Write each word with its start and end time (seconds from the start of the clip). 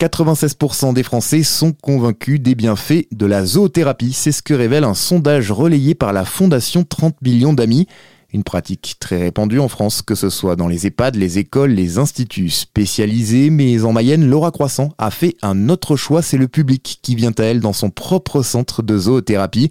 96% 0.00 0.94
des 0.94 1.02
Français 1.02 1.42
sont 1.42 1.72
convaincus 1.72 2.40
des 2.40 2.54
bienfaits 2.54 3.08
de 3.10 3.26
la 3.26 3.44
zoothérapie. 3.44 4.12
C'est 4.12 4.30
ce 4.30 4.42
que 4.42 4.54
révèle 4.54 4.84
un 4.84 4.94
sondage 4.94 5.50
relayé 5.50 5.96
par 5.96 6.12
la 6.12 6.24
Fondation 6.24 6.84
30 6.84 7.20
millions 7.20 7.52
d'amis. 7.52 7.88
Une 8.32 8.44
pratique 8.44 8.94
très 9.00 9.18
répandue 9.18 9.58
en 9.58 9.66
France, 9.66 10.02
que 10.02 10.14
ce 10.14 10.30
soit 10.30 10.54
dans 10.54 10.68
les 10.68 10.86
EHPAD, 10.86 11.16
les 11.16 11.38
écoles, 11.38 11.72
les 11.72 11.98
instituts 11.98 12.50
spécialisés. 12.50 13.50
Mais 13.50 13.82
en 13.82 13.92
Mayenne, 13.92 14.28
Laura 14.28 14.52
Croissant 14.52 14.90
a 14.98 15.10
fait 15.10 15.34
un 15.42 15.68
autre 15.68 15.96
choix. 15.96 16.22
C'est 16.22 16.36
le 16.36 16.46
public 16.46 17.00
qui 17.02 17.16
vient 17.16 17.32
à 17.36 17.42
elle 17.42 17.60
dans 17.60 17.72
son 17.72 17.90
propre 17.90 18.42
centre 18.42 18.84
de 18.84 18.96
zoothérapie. 18.96 19.70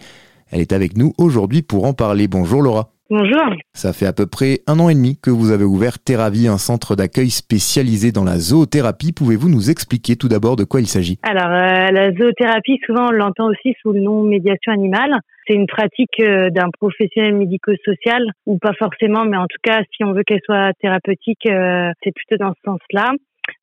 Elle 0.52 0.60
est 0.60 0.74
avec 0.74 0.98
nous 0.98 1.14
aujourd'hui 1.18 1.62
pour 1.62 1.86
en 1.86 1.94
parler. 1.94 2.28
Bonjour 2.28 2.62
Laura. 2.62 2.97
Bonjour. 3.10 3.56
Ça 3.74 3.94
fait 3.94 4.06
à 4.06 4.12
peu 4.12 4.28
près 4.28 4.60
un 4.68 4.80
an 4.82 4.90
et 4.90 4.94
demi 4.94 5.18
que 5.24 5.30
vous 5.30 5.52
avez 5.52 5.64
ouvert 5.64 5.98
Terravie, 5.98 6.50
un 6.50 6.58
centre 6.58 6.98
d'accueil 6.98 7.30
spécialisé 7.30 8.12
dans 8.12 8.26
la 8.26 8.36
zoothérapie. 8.36 9.14
Pouvez-vous 9.14 9.48
nous 9.48 9.70
expliquer 9.70 10.18
tout 10.18 10.28
d'abord 10.28 10.58
de 10.58 10.66
quoi 10.66 10.82
il 10.82 10.88
s'agit? 10.88 11.18
Alors, 11.24 11.48
euh, 11.48 11.92
la 11.92 12.12
zoothérapie, 12.12 12.82
souvent 12.86 13.08
on 13.08 13.12
l'entend 13.12 13.48
aussi 13.48 13.76
sous 13.82 13.94
le 13.94 14.02
nom 14.02 14.24
médiation 14.24 14.74
animale. 14.74 15.16
C'est 15.48 15.54
une 15.54 15.68
pratique 15.68 16.20
euh, 16.20 16.50
d'un 16.50 16.70
professionnel 16.78 17.36
médico-social, 17.36 18.24
ou 18.46 18.58
pas 18.58 18.74
forcément, 18.78 19.24
mais 19.24 19.38
en 19.38 19.48
tout 19.48 19.62
cas, 19.64 19.80
si 19.96 20.04
on 20.04 20.12
veut 20.12 20.24
qu'elle 20.24 20.42
soit 20.44 20.74
thérapeutique, 20.82 21.46
euh, 21.50 21.90
c'est 22.04 22.12
plutôt 22.14 22.36
dans 22.36 22.52
ce 22.52 22.62
sens-là. 22.66 23.14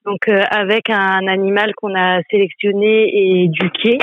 Donc, 0.07 0.29
avec 0.29 0.89
un 0.89 1.27
animal 1.27 1.75
qu'on 1.77 1.95
a 1.95 2.21
sélectionné 2.31 3.05
et 3.05 3.45
éduqué, 3.45 3.99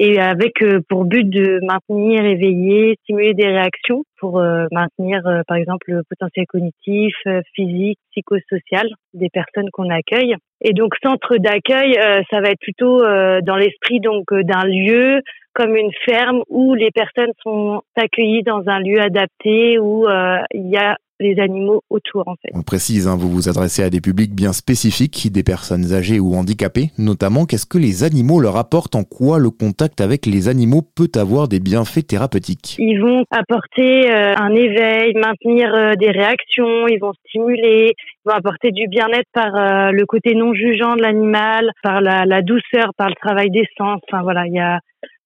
et 0.00 0.18
avec 0.18 0.62
euh, 0.62 0.80
pour 0.88 1.04
but 1.04 1.28
de 1.28 1.60
maintenir, 1.62 2.24
éveiller, 2.24 2.96
stimuler 3.02 3.34
des 3.34 3.46
réactions 3.46 4.02
pour 4.18 4.40
euh, 4.40 4.64
maintenir, 4.72 5.26
euh, 5.26 5.42
par 5.46 5.58
exemple, 5.58 5.92
le 5.92 6.02
potentiel 6.08 6.46
cognitif, 6.46 7.14
physique, 7.54 7.98
psychosocial 8.10 8.88
des 9.12 9.28
personnes 9.28 9.68
qu'on 9.70 9.90
accueille. 9.90 10.36
Et 10.62 10.72
donc, 10.72 10.94
centre 11.02 11.36
d'accueil, 11.36 11.98
ça 12.30 12.40
va 12.40 12.50
être 12.50 12.60
plutôt 12.60 13.00
dans 13.00 13.56
l'esprit 13.56 14.00
donc 14.00 14.32
d'un 14.32 14.64
lieu 14.64 15.20
comme 15.54 15.74
une 15.74 15.92
ferme 16.04 16.42
où 16.48 16.74
les 16.74 16.90
personnes 16.90 17.32
sont 17.42 17.80
accueillies 17.96 18.42
dans 18.42 18.62
un 18.66 18.80
lieu 18.80 19.00
adapté 19.00 19.78
où 19.78 20.06
il 20.52 20.68
y 20.68 20.76
a 20.76 20.96
les 21.20 21.38
animaux 21.38 21.82
autour 21.90 22.26
en 22.26 22.34
fait. 22.42 22.50
On 22.54 22.62
précise, 22.62 23.06
hein, 23.06 23.16
vous 23.16 23.30
vous 23.30 23.48
adressez 23.48 23.82
à 23.82 23.90
des 23.90 24.00
publics 24.00 24.34
bien 24.34 24.52
spécifiques, 24.52 25.30
des 25.30 25.42
personnes 25.42 25.92
âgées 25.92 26.18
ou 26.18 26.34
handicapées 26.34 26.90
notamment. 26.98 27.46
Qu'est-ce 27.46 27.66
que 27.66 27.78
les 27.78 28.04
animaux 28.04 28.40
leur 28.40 28.56
apportent 28.56 28.94
En 28.94 29.04
quoi 29.04 29.38
le 29.38 29.50
contact 29.50 30.00
avec 30.00 30.26
les 30.26 30.48
animaux 30.48 30.82
peut 30.82 31.10
avoir 31.14 31.48
des 31.48 31.60
bienfaits 31.60 32.06
thérapeutiques? 32.06 32.76
Ils 32.78 33.00
vont 33.00 33.24
apporter 33.30 34.10
euh, 34.10 34.34
un 34.36 34.54
éveil, 34.54 35.14
maintenir 35.14 35.74
euh, 35.74 35.94
des 35.94 36.10
réactions, 36.10 36.88
ils 36.88 36.98
vont 37.00 37.12
stimuler, 37.26 37.94
ils 37.96 38.30
vont 38.30 38.36
apporter 38.36 38.70
du 38.70 38.88
bien-être 38.88 39.28
par 39.32 39.54
euh, 39.54 39.90
le 39.92 40.06
côté 40.06 40.34
non 40.34 40.54
jugeant 40.54 40.96
de 40.96 41.02
l'animal, 41.02 41.70
par 41.82 42.00
la, 42.00 42.24
la, 42.24 42.42
douceur, 42.42 42.92
par 42.96 43.08
le 43.08 43.14
travail 43.14 43.50
des 43.50 43.66
sens. 43.76 44.00
Enfin 44.10 44.22
voilà, 44.22 44.46
il 44.46 44.54
y 44.54 44.60
a 44.60 44.80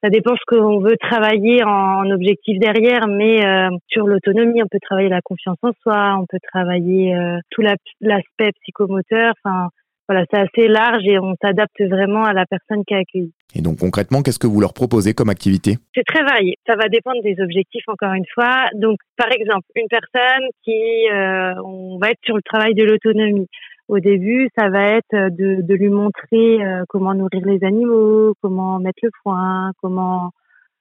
ça 0.05 0.11
dépend 0.11 0.35
ce 0.37 0.45
qu'on 0.47 0.81
veut 0.81 0.97
travailler 1.01 1.65
en, 1.65 2.11
objectif 2.11 2.59
derrière, 2.59 3.07
mais 3.09 3.45
euh, 3.45 3.71
sur 3.89 4.07
l'autonomie, 4.07 4.63
on 4.63 4.69
peut 4.71 4.79
travailler 4.83 5.09
la 5.09 5.23
confiance 5.23 5.57
en 5.63 5.71
soi, 5.83 6.19
on 6.21 6.27
peut 6.27 6.39
travailler 6.53 7.15
euh, 7.15 7.39
tout 7.51 7.63
l'aspect 7.63 8.51
psychomoteur. 8.61 9.33
Enfin, 9.43 9.69
voilà, 10.07 10.27
c'est 10.31 10.39
assez 10.39 10.69
large 10.69 11.03
et 11.07 11.19
on 11.19 11.35
s'adapte 11.41 11.81
vraiment 11.81 12.25
à 12.25 12.35
la 12.35 12.45
personne 12.45 12.85
qui 12.85 12.93
est 12.93 12.99
accueillie. 12.99 13.33
Et 13.57 13.63
donc 13.63 13.79
concrètement, 13.79 14.21
qu'est-ce 14.21 14.39
que 14.39 14.47
vous 14.47 14.61
leur 14.61 14.75
proposez 14.75 15.15
comme 15.15 15.31
activité? 15.31 15.79
C'est 15.95 16.05
très 16.05 16.23
varié. 16.23 16.57
Ça 16.67 16.77
va 16.77 16.89
dépendre 16.91 17.23
des 17.23 17.37
objectifs, 17.41 17.89
encore 17.89 18.13
une 18.13 18.27
fois. 18.35 18.69
Donc, 18.75 18.99
par 19.17 19.33
exemple, 19.33 19.65
une 19.75 19.89
personne 19.89 20.45
qui, 20.65 21.09
euh, 21.11 21.55
on 21.65 21.97
va 21.99 22.11
être 22.11 22.21
sur 22.25 22.37
le 22.37 22.43
travail 22.43 22.75
de 22.75 22.85
l'autonomie 22.85 23.49
au 23.89 23.99
début, 23.99 24.49
ça 24.57 24.71
va 24.71 24.97
être 24.97 25.13
de, 25.13 25.61
de 25.61 25.75
lui 25.75 25.91
montrer 25.91 26.65
euh, 26.65 26.85
comment 26.89 27.15
nourrir 27.15 27.45
les 27.45 27.63
animaux, 27.65 28.35
comment 28.41 28.79
mettre 28.79 29.01
le 29.03 29.11
foin, 29.23 29.73
comment 29.83 30.31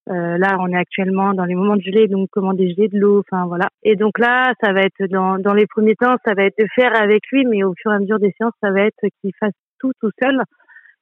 euh, 0.10 0.38
là 0.38 0.58
on 0.60 0.68
est 0.68 0.78
actuellement 0.78 1.34
dans 1.34 1.46
les 1.46 1.56
moments 1.56 1.76
de 1.76 1.82
gelée, 1.82 2.08
donc 2.08 2.30
comment 2.32 2.54
dégeler 2.54 2.88
de 2.88 2.98
l'eau, 2.98 3.20
enfin 3.20 3.46
voilà. 3.46 3.68
Et 3.84 3.96
donc 3.96 4.20
là, 4.20 4.54
ça 4.64 4.72
va 4.72 4.82
être 4.82 5.06
dans, 5.10 5.38
dans 5.38 5.54
les 5.54 5.68
premiers 5.68 5.96
temps, 5.96 6.16
ça 6.26 6.34
va 6.34 6.44
être 6.44 6.58
de 6.58 6.66
faire 6.76 6.96
avec 6.96 7.22
lui, 7.32 7.46
mais 7.46 7.64
au 7.64 7.74
fur 7.78 7.92
et 7.92 7.96
à 7.96 8.00
mesure 8.00 8.20
des 8.20 8.34
séances, 8.38 8.54
ça 8.62 8.72
va 8.72 8.82
être 8.82 9.06
qu'il 9.22 9.32
fasse 9.38 9.54
tout 9.80 9.92
tout 10.00 10.12
seul. 10.22 10.42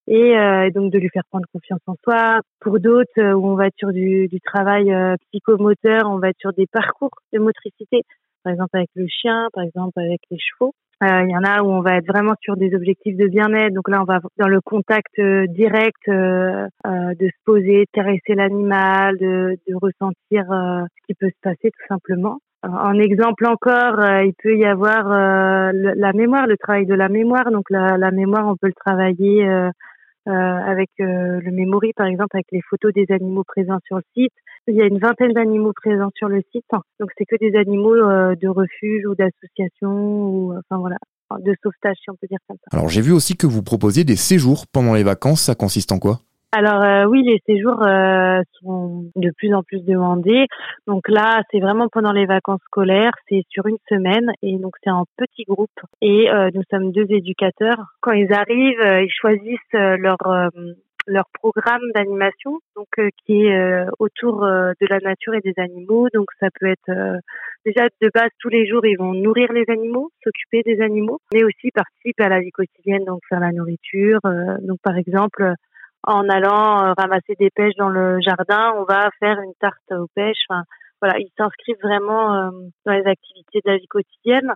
Et 0.07 0.35
euh, 0.37 0.71
donc 0.71 0.91
de 0.91 0.97
lui 0.97 1.09
faire 1.09 1.23
prendre 1.29 1.45
confiance 1.53 1.81
en 1.85 1.95
soi. 2.03 2.39
Pour 2.59 2.79
d'autres, 2.79 3.19
euh, 3.19 3.33
où 3.33 3.45
on 3.45 3.55
va 3.55 3.67
être 3.67 3.77
sur 3.77 3.93
du, 3.93 4.27
du 4.27 4.39
travail 4.41 4.91
psychomoteur, 5.31 6.09
on 6.09 6.17
va 6.17 6.29
être 6.29 6.39
sur 6.39 6.53
des 6.53 6.65
parcours 6.65 7.11
de 7.31 7.37
motricité, 7.37 8.01
par 8.43 8.53
exemple 8.53 8.75
avec 8.75 8.89
le 8.95 9.05
chien, 9.07 9.49
par 9.53 9.63
exemple 9.63 9.99
avec 9.99 10.19
les 10.31 10.39
chevaux. 10.39 10.73
Euh, 11.03 11.23
il 11.23 11.31
y 11.31 11.35
en 11.35 11.43
a 11.43 11.63
où 11.63 11.71
on 11.71 11.81
va 11.81 11.95
être 11.95 12.05
vraiment 12.05 12.35
sur 12.41 12.55
des 12.57 12.75
objectifs 12.75 13.17
de 13.17 13.27
bien-être. 13.27 13.73
Donc 13.73 13.89
là, 13.89 14.01
on 14.01 14.05
va 14.05 14.19
dans 14.37 14.47
le 14.47 14.61
contact 14.61 15.17
euh, 15.17 15.47
direct, 15.47 16.07
euh, 16.07 16.67
de 16.85 17.27
se 17.27 17.43
poser, 17.43 17.85
de 17.85 17.91
caresser 17.91 18.35
l'animal, 18.35 19.17
de, 19.17 19.57
de 19.67 19.75
ressentir 19.75 20.45
ce 20.49 21.05
qui 21.07 21.15
peut 21.15 21.29
se 21.29 21.41
passer 21.41 21.71
tout 21.71 21.87
simplement. 21.87 22.37
En 22.63 22.99
exemple 22.99 23.47
encore, 23.47 23.99
il 24.23 24.33
peut 24.43 24.55
y 24.55 24.65
avoir 24.65 25.05
la 25.07 26.13
mémoire, 26.13 26.45
le 26.45 26.57
travail 26.57 26.85
de 26.85 26.93
la 26.93 27.09
mémoire. 27.09 27.49
Donc 27.51 27.65
la, 27.71 27.97
la 27.97 28.11
mémoire, 28.11 28.47
on 28.47 28.55
peut 28.55 28.67
le 28.67 28.73
travailler 28.73 29.43
avec 30.27 30.89
le 30.99 31.51
memory, 31.51 31.93
par 31.93 32.05
exemple, 32.05 32.35
avec 32.35 32.45
les 32.51 32.61
photos 32.69 32.93
des 32.93 33.07
animaux 33.09 33.43
présents 33.43 33.79
sur 33.87 33.97
le 33.97 34.03
site. 34.15 34.33
Il 34.67 34.75
y 34.75 34.81
a 34.81 34.85
une 34.85 34.99
vingtaine 34.99 35.33
d'animaux 35.33 35.73
présents 35.73 36.11
sur 36.15 36.27
le 36.27 36.41
site. 36.51 36.65
Donc 36.99 37.09
c'est 37.17 37.25
que 37.25 37.35
des 37.37 37.57
animaux 37.57 37.95
euh, 37.95 38.35
de 38.35 38.47
refuge 38.47 39.05
ou 39.05 39.15
d'association 39.15 39.89
ou 39.89 40.53
enfin 40.53 40.79
voilà, 40.79 40.97
de 41.39 41.53
sauvetage 41.63 41.97
si 42.03 42.09
on 42.09 42.15
peut 42.15 42.27
dire 42.29 42.39
comme 42.47 42.57
ça. 42.57 42.77
Alors 42.77 42.89
j'ai 42.89 43.01
vu 43.01 43.11
aussi 43.11 43.35
que 43.35 43.47
vous 43.47 43.63
proposiez 43.63 44.03
des 44.03 44.15
séjours 44.15 44.65
pendant 44.71 44.93
les 44.93 45.03
vacances. 45.03 45.41
Ça 45.41 45.55
consiste 45.55 45.91
en 45.91 45.99
quoi? 45.99 46.19
Alors 46.53 46.83
euh, 46.83 47.05
oui, 47.05 47.23
les 47.23 47.41
séjours 47.47 47.81
euh, 47.81 48.41
sont 48.61 49.05
de 49.15 49.31
plus 49.35 49.53
en 49.53 49.63
plus 49.63 49.83
demandés. 49.83 50.45
Donc 50.85 51.07
là, 51.07 51.41
c'est 51.49 51.59
vraiment 51.59 51.87
pendant 51.89 52.11
les 52.11 52.25
vacances 52.25 52.59
scolaires, 52.65 53.13
c'est 53.29 53.43
sur 53.49 53.65
une 53.65 53.77
semaine 53.89 54.31
et 54.43 54.57
donc 54.57 54.75
c'est 54.83 54.91
en 54.91 55.05
petits 55.17 55.45
groupes. 55.47 55.69
Et 56.01 56.27
nous 56.53 56.63
sommes 56.69 56.91
deux 56.91 57.07
éducateurs. 57.09 57.95
Quand 58.01 58.11
ils 58.11 58.31
arrivent, 58.33 58.83
ils 58.83 59.11
choisissent 59.11 59.57
leur 59.71 60.17
leur 61.07 61.25
programme 61.33 61.81
d'animation, 61.95 62.59
donc 62.75 62.87
euh, 62.99 63.09
qui 63.23 63.45
est 63.45 63.55
euh, 63.55 63.85
autour 63.99 64.43
euh, 64.43 64.71
de 64.79 64.87
la 64.87 64.99
nature 64.99 65.33
et 65.33 65.41
des 65.41 65.53
animaux. 65.57 66.07
Donc 66.13 66.27
ça 66.39 66.47
peut 66.59 66.67
être 66.67 66.91
déjà 67.65 67.87
de 68.01 68.09
base 68.13 68.29
tous 68.39 68.49
les 68.49 68.67
jours 68.67 68.85
ils 68.85 68.97
vont 68.97 69.13
nourrir 69.13 69.51
les 69.51 69.65
animaux, 69.67 70.11
s'occuper 70.23 70.61
des 70.63 70.81
animaux, 70.81 71.19
mais 71.33 71.43
aussi 71.43 71.71
participer 71.71 72.23
à 72.23 72.29
la 72.29 72.39
vie 72.39 72.51
quotidienne, 72.51 73.05
donc 73.05 73.21
faire 73.29 73.39
la 73.39 73.51
nourriture. 73.51 74.19
donc 74.61 74.79
par 74.83 74.97
exemple 74.97 75.53
en 76.03 76.27
allant 76.29 76.93
ramasser 76.97 77.35
des 77.39 77.51
pêches 77.51 77.75
dans 77.77 77.89
le 77.89 78.19
jardin, 78.21 78.73
on 78.77 78.83
va 78.83 79.09
faire 79.19 79.39
une 79.39 79.53
tarte 79.59 79.91
aux 79.91 80.07
pêches. 80.15 80.43
Enfin, 80.49 80.63
voilà, 80.99 81.19
ils 81.19 81.31
s'inscrivent 81.37 81.81
vraiment 81.83 82.51
dans 82.85 82.93
les 82.93 83.05
activités 83.05 83.59
de 83.63 83.71
la 83.71 83.77
vie 83.77 83.87
quotidienne. 83.87 84.53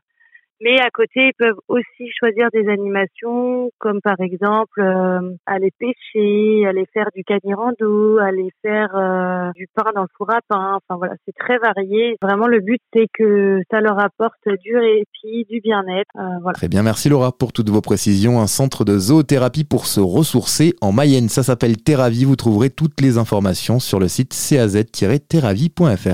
Mais 0.62 0.80
à 0.80 0.90
côté, 0.94 1.28
ils 1.28 1.34
peuvent 1.38 1.60
aussi 1.68 2.10
choisir 2.18 2.48
des 2.54 2.70
animations, 2.70 3.70
comme 3.78 4.00
par 4.02 4.20
exemple 4.20 4.80
euh, 4.80 5.20
aller 5.46 5.72
pêcher, 5.78 6.66
aller 6.66 6.86
faire 6.94 7.10
du 7.14 7.24
canirando, 7.24 8.20
aller 8.20 8.50
faire 8.62 8.96
euh, 8.96 9.52
du 9.56 9.68
pain 9.76 9.92
dans 9.94 10.04
le 10.04 10.08
four 10.18 10.32
à 10.32 10.40
pain. 10.48 10.78
Enfin 10.78 10.98
voilà, 10.98 11.16
c'est 11.26 11.36
très 11.38 11.58
varié. 11.58 12.16
Vraiment, 12.22 12.48
le 12.48 12.62
but 12.62 12.80
c'est 12.94 13.08
que 13.14 13.60
ça 13.70 13.82
leur 13.82 14.00
apporte 14.00 14.48
du 14.64 14.78
répit, 14.78 15.46
du 15.50 15.60
bien-être. 15.60 16.10
Euh. 16.18 16.52
Très 16.54 16.70
bien, 16.70 16.84
merci 16.84 17.10
Laura 17.10 17.32
pour 17.32 17.52
toutes 17.52 17.70
vos 17.70 17.82
précisions. 17.82 18.40
Un 18.40 18.48
centre 18.48 18.86
de 18.86 18.98
zoothérapie 18.98 19.66
pour 19.66 19.86
se 19.86 20.00
ressourcer 20.00 20.74
en 20.80 20.94
Mayenne. 20.94 21.28
Ça 21.28 21.44
s'appelle 21.44 21.78
Terravie. 21.78 22.24
Vous 22.24 22.38
trouverez 22.38 22.70
toutes 22.70 23.02
les 23.02 23.18
informations 23.18 23.80
sur 23.80 24.00
le 24.00 24.08
site 24.08 24.30
caz-terravie.fr. 24.30 26.14